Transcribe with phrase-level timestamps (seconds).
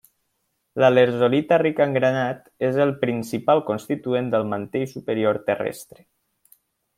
[0.83, 6.03] La lherzolita rica en granat és el principal constituent del mantell superior terrestre.